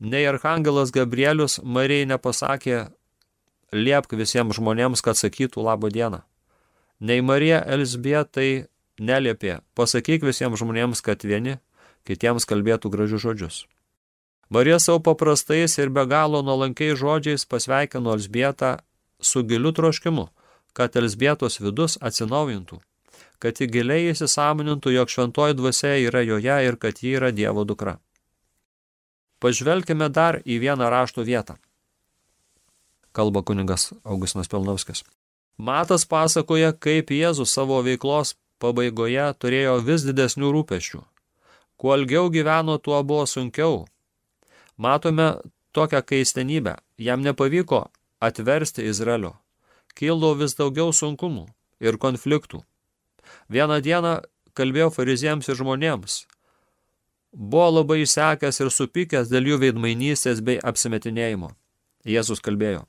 [0.00, 2.88] Nei arhangelas Gabrielius Marijai nepasakė,
[3.72, 6.22] liepk visiems žmonėms, kad sakytų labą dieną.
[7.00, 8.66] Nei Marija Elsbietai
[8.98, 11.58] neliepė, pasakyk visiems žmonėms, kad vieni
[12.06, 13.56] kitiems kalbėtų gražius žodžius.
[14.50, 18.76] Marija savo paprastais ir be galo nuolankiai žodžiais pasveikino Elsbietą
[19.20, 20.28] su giliu troškimu,
[20.76, 22.78] kad Elsbietos vidus atsinaujintų,
[23.38, 27.98] kad ji giliai įsisamonintų, jog šventoji dvasia yra joje ir kad ji yra Dievo dukra.
[29.44, 31.58] Pažvelkime dar į vieną rašto vietą.
[33.12, 35.04] Kalba kuningas Augustinas Pelnovskis.
[35.60, 41.02] Matas pasakoja, kaip Jėzus savo veiklos pabaigoje turėjo vis didesnių rūpešių.
[41.76, 43.84] Kuo ilgiau gyveno, tuo buvo sunkiau.
[44.80, 45.28] Matome
[45.76, 46.78] tokią keistenybę.
[46.98, 47.90] Jam nepavyko
[48.24, 49.34] atversti Izraelio.
[49.94, 51.46] Kildavo vis daugiau sunkumų
[51.84, 52.64] ir konfliktų.
[53.52, 54.14] Vieną dieną
[54.56, 56.24] kalbėjo fariziems ir žmonėms.
[57.34, 61.50] Buvo labai išsekęs ir supykęs dėl jų veidmainystės bei apsimetinėjimo.
[62.06, 62.84] Jėzus kalbėjo.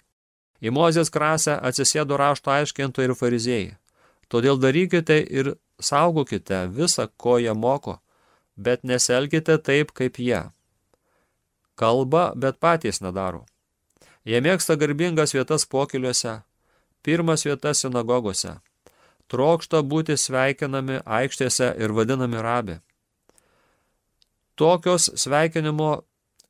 [0.61, 3.73] Į Mozės krasę atsisėdo rašto aiškinto ir fariziejai.
[4.29, 7.99] Todėl darykite ir saugokite visą, ko jie moko,
[8.55, 10.45] bet neselkite taip, kaip jie.
[11.75, 13.45] Kalba, bet patys nedaro.
[14.25, 16.39] Jie mėgsta garbingas vietas pokiliuose,
[17.05, 18.55] pirmas vietas sinagogose,
[19.29, 22.79] trokšta būti sveikinami aikštėse ir vadinami rabi.
[24.55, 26.05] Tokios sveikinimo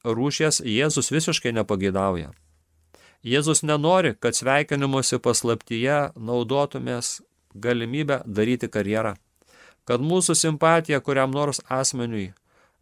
[0.06, 2.32] rūšies Jėzus visiškai nepageidauja.
[3.26, 7.24] Jėzus nenori, kad sveikinimuose paslaptyje naudotumės
[7.56, 9.16] galimybę daryti karjerą,
[9.90, 12.34] kad mūsų simpatija kuriam nors asmeniui,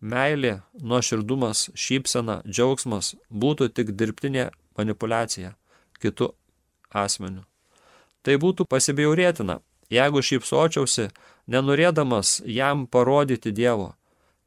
[0.03, 5.55] meilė, nuoširdumas, šypsena, džiaugsmas būtų tik dirbtinė manipulacija
[6.03, 6.33] kitų
[6.91, 7.45] asmenių.
[8.23, 11.09] Tai būtų pasibjaurėtina, jeigu šypsočiausi,
[11.47, 13.93] nenorėdamas jam parodyti Dievo,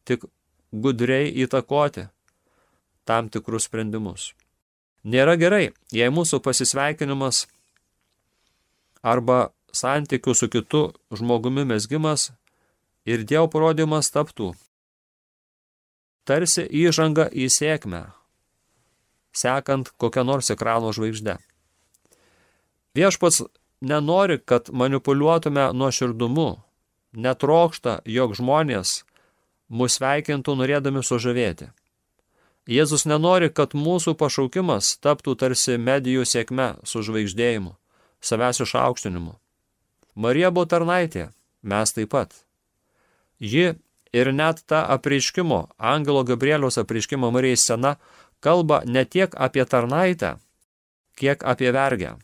[0.05, 0.29] tik
[0.73, 2.09] gudriai įtakoti
[3.07, 4.33] tam tikrus sprendimus.
[5.07, 7.45] Nėra gerai, jei mūsų pasisveikinimas
[9.07, 10.83] arba santykių su kitu
[11.15, 12.33] žmogumi mesgimas
[13.07, 14.55] ir Dievo parodimas taptų
[16.27, 18.03] tarsi įžanga į sėkmę,
[19.31, 21.37] sekant kokią nors ekrano žvaigždę.
[22.99, 23.45] Viešpats
[23.81, 26.49] nenori, kad manipuliuotume nuoširdumu,
[27.15, 29.05] netrokšta, jog žmonės
[29.69, 31.71] mus veikintų norėdami sužavėti.
[32.67, 37.77] Jėzus nenori, kad mūsų pašaukimas taptų tarsi medijų sėkme su žvaigždėjimu,
[38.19, 39.37] savęs išaukštinimu.
[40.17, 41.29] Marija buvo tarnaitė,
[41.63, 42.35] mes taip pat.
[43.39, 43.77] Ji
[44.17, 47.97] ir net ta apreiškimo, Angelo Gabrieliaus apreiškimo Marijai scena,
[48.41, 50.37] kalba ne tiek apie tarnaitę,
[51.15, 52.17] kiek apie vergę.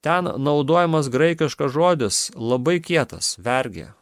[0.00, 3.92] Ten naudojamas graikiškas žodis labai kietas- vergė.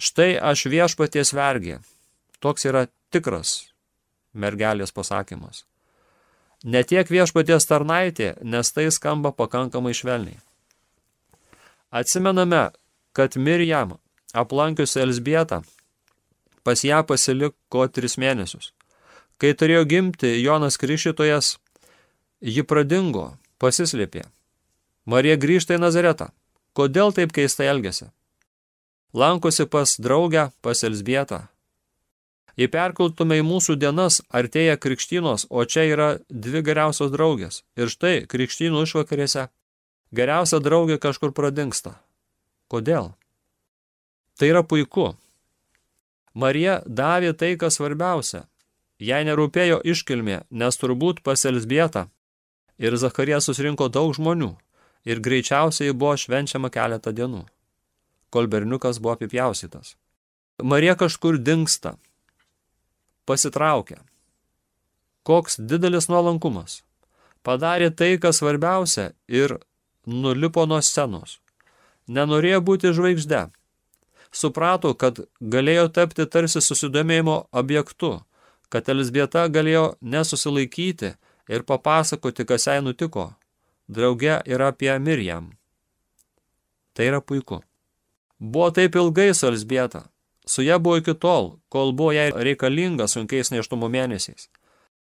[0.00, 1.78] Štai aš viešpaties vergė.
[2.42, 3.70] Toks yra tikras
[4.34, 5.64] mergelės pasakymas.
[6.64, 10.40] Ne tiek viešpaties tarnaitė, nes tai skamba pakankamai švelniai.
[11.94, 12.72] Atsimename,
[13.14, 13.98] kad Mirjam,
[14.34, 15.60] aplankiusi Elsbietą,
[16.64, 18.72] pas ją pasiliko tris mėnesius.
[19.38, 21.58] Kai turėjo gimti Jonas Kryšitojas,
[22.40, 24.24] ji pradingo, pasislėpė.
[25.04, 26.30] Marija grįžta į Nazaretą.
[26.74, 28.08] Kodėl taip keistai elgėsi?
[29.14, 31.44] Lankosi pas draugę, pas Elsbietą.
[32.58, 37.62] Jei perkultume į mūsų dienas, artėja krikštynos, o čia yra dvi geriausios draugės.
[37.78, 39.48] Ir štai, krikštynų išvakarėse
[40.14, 41.96] geriausia draugė kažkur pradingsta.
[42.70, 43.12] Kodėl?
[44.38, 45.12] Tai yra puiku.
[46.34, 48.44] Marija davė tai, kas svarbiausia.
[48.98, 52.08] Jai nerūpėjo iškilmė, nes turbūt pas Elsbietą
[52.78, 54.54] ir Zacharija susirinko daug žmonių
[55.06, 57.44] ir greičiausiai buvo švenčiama keletą dienų,
[58.34, 59.94] kol berniukas buvo apipjausytas.
[60.62, 61.94] Marija kažkur dinksta,
[63.26, 64.02] pasitraukia.
[65.22, 66.82] Koks didelis nuolankumas.
[67.46, 69.58] Padarė tai, kas svarbiausia ir
[70.06, 71.38] nulipo nuo scenos.
[72.08, 73.42] Nenorėjo būti žvaigžde.
[74.34, 78.16] Suprato, kad galėjo tapti tarsi susidomėjimo objektu,
[78.68, 81.14] kad Elisbieta galėjo nesusilaikyti
[81.48, 83.30] ir papasakoti, kas jai nutiko.
[83.88, 85.52] Drauge yra apie Mirjam.
[86.94, 87.62] Tai yra puiku.
[88.38, 90.08] Buvo taip ilgai su Elisbieta.
[90.46, 94.48] su ja buvo iki tol, kol buvo jai reikalinga sunkiais neštumo mėnesiais.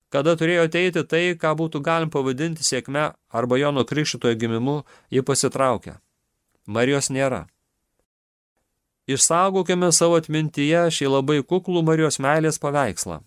[0.10, 4.82] Kada turėjo ateiti tai, ką būtų galim pavadinti sėkme arba Jono Krikščitojo gimimu,
[5.13, 5.99] ji pasitraukė.
[6.65, 7.45] Marijos nėra.
[9.10, 13.21] Išsaugokime savo atmintyje šį labai kuklų Marijos meilės paveikslą.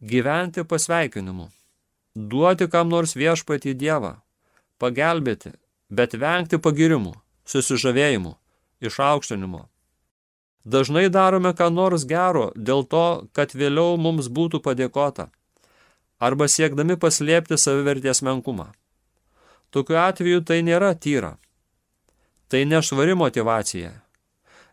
[0.00, 1.48] Gyventi pasveikinimu.
[2.14, 4.14] Duoti kam nors viešpatį Dievą.
[4.80, 5.52] Pagelbėti,
[5.88, 7.12] bet vengti pagirimų,
[7.50, 8.36] susižavėjimų,
[8.86, 9.66] išaukštinimo.
[10.64, 15.30] Dažnai darome ką nors gero dėl to, kad vėliau mums būtų padėkota,
[16.20, 18.68] arba siekdami paslėpti savivertės menkumą.
[19.70, 21.36] Tokiu atveju tai nėra tyra.
[22.50, 23.92] Tai nešvari motivacija.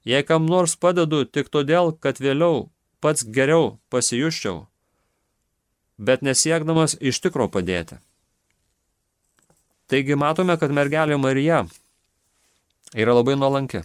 [0.08, 2.68] Jei kam nors padedu tik todėl, kad vėliau
[3.04, 4.66] pats geriau pasijuščiau,
[5.98, 8.00] bet nesiekdamas iš tikro padėti.
[9.88, 11.66] Taigi matome, kad mergelė Marija
[12.96, 13.84] yra labai nuolanki.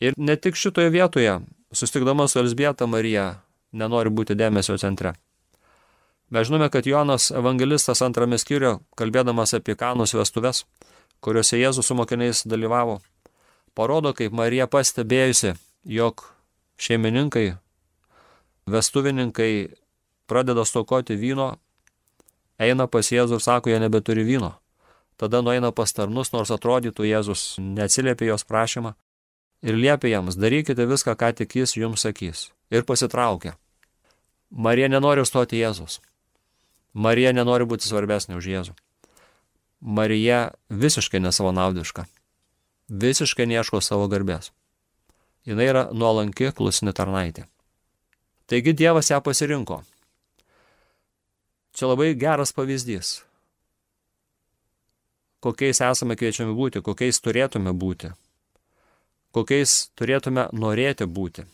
[0.00, 1.40] Ir ne tik šitoje vietoje,
[1.72, 3.40] sustikdama su Elsbieta Marija,
[3.72, 5.14] nenori būti dėmesio centre.
[6.30, 10.64] Mes žinome, kad Jonas evangelistas antrame skyriuje, kalbėdamas apie kanus vestuves,
[11.24, 12.98] kuriuose Jėzus su mokiniais dalyvavo,
[13.74, 15.54] parodo, kaip Marija pastebėjusi,
[15.88, 16.26] jog
[16.78, 17.56] šeimininkai,
[18.68, 19.52] vestuvininkai
[20.28, 21.54] pradeda stokoti vyno,
[22.60, 24.52] eina pas Jėzų ir sako, jie nebeturi vyno.
[25.18, 28.94] Tada nueina pas tarnus, nors atrodytų Jėzus neatsiliepė jos prašymą
[29.66, 32.50] ir liepė jiems, darykite viską, ką tik jis jums sakys.
[32.70, 33.56] Ir pasitraukė.
[34.50, 35.98] Marija nenori stoti Jėzus.
[36.94, 38.76] Marija nenori būti svarbesnė už Jėzų.
[39.80, 42.06] Marija visiškai nesavanaudiška.
[42.88, 44.52] Visiškai neieško savo garbės.
[45.46, 47.46] Jis yra nuolanki, klusni tarnaitė.
[48.48, 49.82] Taigi Dievas ją pasirinko.
[51.76, 53.18] Čia labai geras pavyzdys.
[55.44, 58.10] Kokiais esame kviečiami būti, kokiais turėtume būti
[59.38, 61.44] kokiais turėtume norėti būti.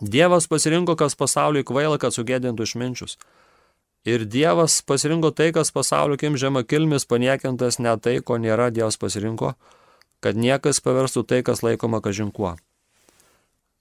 [0.00, 3.18] Dievas pasirinko, kas pasauliui kvaila, kad sugėdintų išminčius.
[4.06, 8.96] Ir Dievas pasirinko tai, kas pasaulio kim žema kilmis paniekintas, ne tai, ko nėra Dievas
[9.00, 9.54] pasirinko,
[10.22, 12.54] kad niekas paverstų tai, kas laikoma kažinkuo.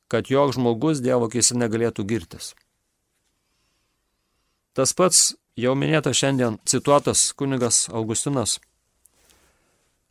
[0.09, 2.55] Kad jog žmogus Dievo kisi negalėtų girtis.
[4.73, 8.57] Tas pats jau minėtas šiandien cituotas kunigas Augustinas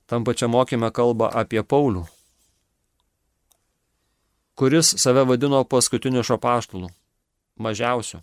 [0.06, 2.06] tam pačiam mokime kalba apie Paulių,
[4.56, 6.88] kuris save vadino paskutiniu šapaštulu,
[7.56, 8.22] mažiausiu.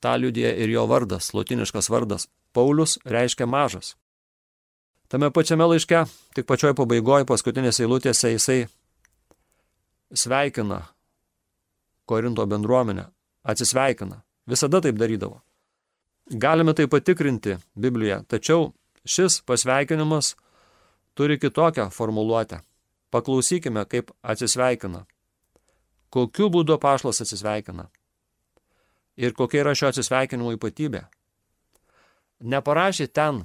[0.00, 2.28] Ta liudija ir jo vardas, lotiniškas vardas.
[2.52, 3.94] Paulius reiškia mažas.
[5.08, 6.04] Tame pačiame laiške,
[6.36, 8.58] tik pačioj pabaigoje, paskutinėse eilutėse jisai
[10.14, 10.82] sveikina
[12.04, 13.06] Korinto bendruomenę,
[13.42, 14.20] atsisveikina.
[14.46, 15.40] Visada taip darydavo.
[16.30, 18.72] Galime tai patikrinti Biblijoje, tačiau
[19.08, 20.34] šis pasveikinimas
[21.14, 22.60] turi kitokią formuluotę.
[23.10, 25.04] Paklausykime, kaip atsisveikina
[26.14, 27.88] kokiu būdu pašlas atsisveikina.
[29.18, 31.04] Ir kokia yra šio atsisveikinimo ypatybė.
[32.54, 33.42] Neparašė ten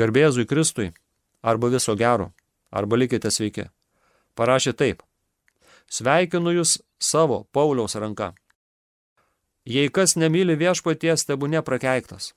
[0.00, 0.90] garbėzui Kristui
[1.42, 2.30] arba viso gero,
[2.70, 3.68] arba likite sveiki.
[4.36, 5.02] Parašė taip.
[5.92, 8.32] Sveikinu jūs savo Pauliaus ranka.
[9.68, 12.32] Jei kas nemyli viešpaties, tebu neprakeiktas.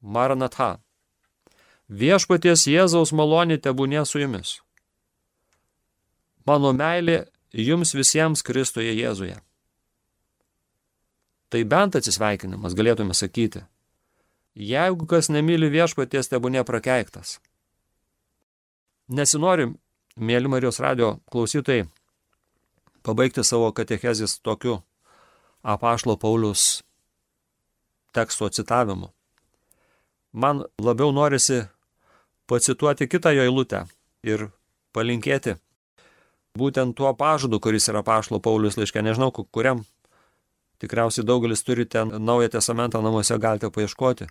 [0.00, 0.78] Maranatha.
[1.88, 4.58] Viešpaties Jėzaus malonė tebūnė su jumis.
[6.44, 9.38] Mano meilė jums visiems Kristuje Jėzuje.
[11.48, 13.64] Tai bent atsisveikinimas galėtume sakyti.
[14.52, 17.38] Jeigu kas nemyli viešpaties, tebu neprakeiktas.
[19.08, 19.70] Nesinori,
[20.20, 21.86] mėly Marijos radio klausytojai,
[23.00, 24.82] pabaigti savo katechezis tokiu
[25.62, 26.82] apašlo Paulius
[28.12, 29.08] teksto citavimu.
[30.32, 31.62] Man labiau norisi
[32.48, 33.84] pacituoti kitą jo eilutę
[34.26, 34.48] ir
[34.96, 35.58] palinkėti
[36.58, 39.84] būtent tuo pažadu, kuris yra pašlo Paulius laiške, nežinau, kuriam.
[40.82, 44.28] Tikriausiai daugelis turi ten naują testamentą namuose, galite paieškoti.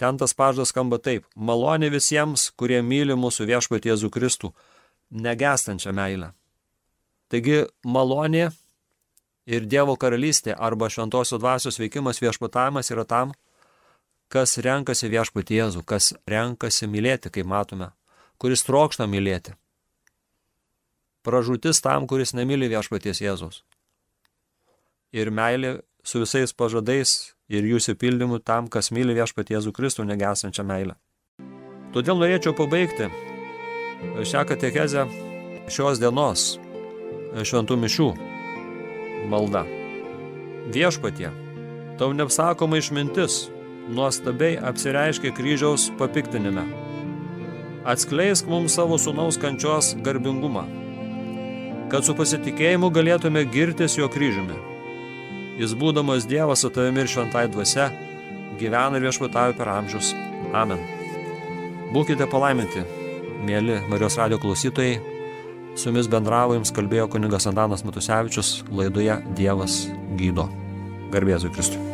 [0.00, 1.26] Ten tas pažadas skamba taip.
[1.36, 4.52] Malonė visiems, kurie myli mūsų viešpatį Jėzų Kristų,
[5.12, 6.30] negestančią meilę.
[7.30, 8.48] Taigi malonė
[9.46, 13.34] ir Dievo karalystė arba šventosios dvasios veikimas viešpatavimas yra tam,
[14.30, 17.90] kas renkasi viešpatį Jėzų, kas renkasi mylėti, kaip matome,
[18.38, 19.56] kuris trokšta mylėti
[21.26, 23.62] pražūtis tam, kuris nemyli viešpaties Jėzaus.
[25.12, 30.64] Ir meilė su visais pažadais ir jų įsipildymu tam, kas myli viešpatie Jėzų Kristų negesančią
[30.66, 30.96] meilę.
[31.94, 33.10] Todėl norėčiau pabaigti
[34.30, 35.06] šią katechezę
[35.70, 36.54] šios dienos
[37.34, 38.08] šventų mišių
[39.30, 39.64] malda.
[40.70, 41.30] Viešpatie,
[41.98, 43.48] tau neapsakoma išmintis,
[43.88, 46.66] nuostabiai apsireiškia kryžiaus papiktinime.
[47.88, 50.66] Atskleisk mums savo sunaus kančios garbingumą
[51.90, 54.56] kad su pasitikėjimu galėtume girtis jo kryžiumi.
[55.60, 57.90] Jis būdamas Dievas su tavimi ir šventai dvasia,
[58.60, 60.14] gyvena ir viešpatauja per amžius.
[60.56, 60.80] Amen.
[61.94, 62.86] Būkite palaiminti,
[63.46, 65.00] mėly Marijos radio klausytojai.
[65.78, 69.84] Su jumis bendravo jums kalbėjo kunigas Antanas Matusevičius laidoje Dievas
[70.18, 70.48] gydo.
[71.14, 71.89] Garbėzui Kristui.